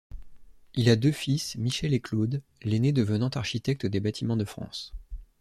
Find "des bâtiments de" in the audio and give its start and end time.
3.85-4.45